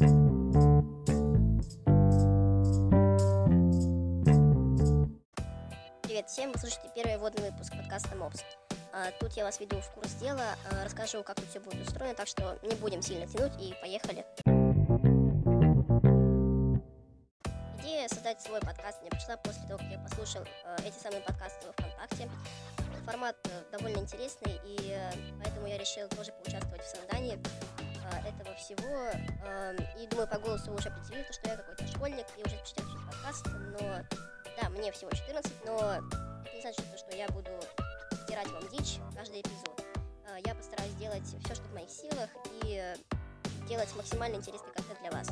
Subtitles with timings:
[0.00, 0.16] Привет
[6.26, 8.42] всем, вы слушаете первый вводный выпуск подкаста МОПС.
[8.94, 12.14] А, Тут я вас веду в курс дела, а, расскажу, как тут все будет устроено,
[12.14, 14.24] так что не будем сильно тянуть и поехали.
[17.80, 21.66] Идея создать свой подкаст мне пришла после того, как я послушал э, эти самые подкасты
[21.66, 22.30] во ВКонтакте.
[23.04, 25.12] Формат э, довольно интересный, и э,
[25.42, 27.38] поэтому я решил тоже поучаствовать в создании
[28.12, 29.10] э, этого всего.
[29.44, 32.56] Э, И думаю, по голосу вы уже определили, то, что я какой-то школьник, и уже
[32.64, 34.02] читаю подкаст, но
[34.60, 35.76] да, мне всего 14, но
[36.44, 37.50] это не значит, что я буду
[38.24, 39.84] стирать вам дичь каждый эпизод.
[40.28, 42.28] Э, Я постараюсь сделать все, что в моих силах,
[42.64, 42.94] и
[43.68, 45.28] делать максимально интересный контент для вас.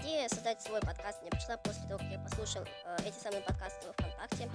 [0.00, 3.86] Идея создать свой подкаст мне пришла после того, как я послушал э, эти самые подкасты
[3.86, 4.48] во ВКонтакте.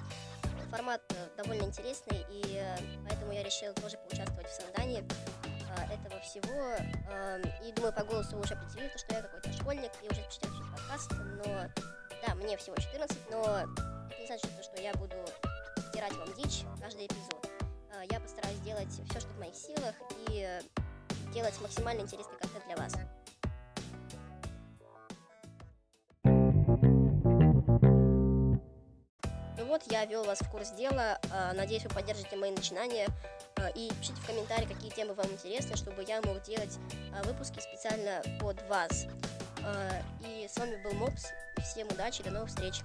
[0.72, 1.02] Формат
[1.38, 2.60] довольно интересный, и
[3.08, 5.04] поэтому я решил тоже поучаствовать в создании
[5.78, 6.76] э, этого всего.
[7.66, 10.54] И думаю, по голосу вы уже определили, то, что я какой-то школьник, и уже читаю
[10.54, 11.70] все подкаст, но
[12.26, 15.16] да, мне всего 14, но это не значит, что я буду
[15.90, 17.50] стирать вам дичь каждый эпизод.
[17.92, 19.96] Э, Я постараюсь сделать все, что в моих силах,
[20.30, 20.60] и
[21.34, 22.94] делать максимально интересный контент для вас.
[29.74, 31.18] Вот, я вел вас в курс дела.
[31.32, 33.08] э, Надеюсь, вы поддержите мои начинания.
[33.56, 37.60] э, И пишите в комментарии, какие темы вам интересны, чтобы я мог делать э, выпуски
[37.60, 39.08] специально под вас.
[40.28, 41.28] И с вами был Мопс.
[41.62, 42.82] Всем удачи, до новых встреч.